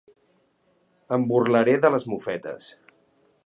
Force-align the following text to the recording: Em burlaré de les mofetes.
Em 1.17 1.27
burlaré 1.33 1.77
de 1.85 1.91
les 1.97 2.07
mofetes. 2.15 2.75